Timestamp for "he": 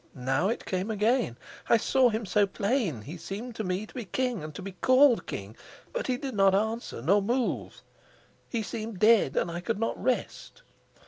3.03-3.17, 6.07-6.17, 8.49-8.63